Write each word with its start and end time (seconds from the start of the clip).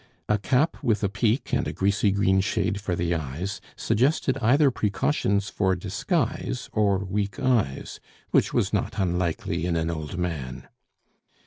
A 0.27 0.39
cap 0.39 0.77
with 0.83 1.03
a 1.03 1.09
peak 1.09 1.53
and 1.53 1.67
a 1.67 1.71
greasy 1.71 2.09
green 2.09 2.41
shade 2.41 2.81
for 2.81 2.95
the 2.95 3.13
eyes 3.13 3.61
suggested 3.75 4.35
either 4.41 4.71
precautions 4.71 5.47
for 5.49 5.75
disguise, 5.75 6.71
or 6.73 7.05
weak 7.05 7.39
eyes, 7.39 7.99
which 8.31 8.51
was 8.51 8.73
not 8.73 8.97
unlikely 8.97 9.63
in 9.67 9.75
an 9.75 9.91
old 9.91 10.17
man. 10.17 10.67